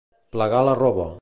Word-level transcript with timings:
Plegar 0.35 0.63
la 0.69 0.77
roba. 0.83 1.09